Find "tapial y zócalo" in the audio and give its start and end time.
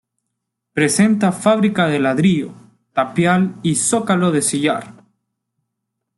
2.91-4.31